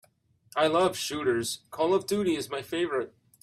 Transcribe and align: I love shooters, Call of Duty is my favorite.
I 0.55 0.65
love 0.65 0.97
shooters, 0.97 1.59
Call 1.69 1.93
of 1.93 2.07
Duty 2.07 2.35
is 2.35 2.49
my 2.49 2.63
favorite. 2.63 3.13